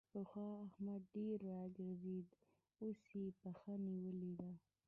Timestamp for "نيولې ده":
3.85-4.51